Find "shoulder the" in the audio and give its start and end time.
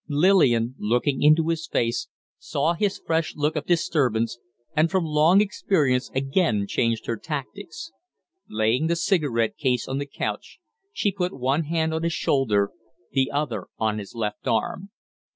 12.13-13.29